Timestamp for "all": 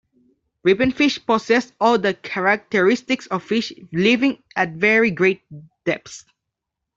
1.79-1.99